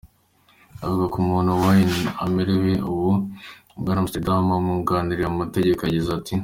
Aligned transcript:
Avuga 0.83 1.05
ku 1.13 1.17
kuntu 1.29 1.51
Wine 1.61 1.95
amerewe 2.23 2.71
ubu, 2.91 3.11
Bwana 3.81 3.99
Amsterdam 4.03 4.45
umwunganira 4.57 5.31
mu 5.31 5.37
mategeko 5.43 5.81
yagize 5.83 6.11
ati:. 6.19 6.33